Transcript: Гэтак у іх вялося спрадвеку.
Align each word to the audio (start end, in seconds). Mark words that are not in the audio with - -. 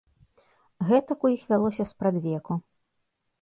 Гэтак 0.91 1.19
у 1.29 1.31
іх 1.35 1.43
вялося 1.51 1.85
спрадвеку. 1.91 2.59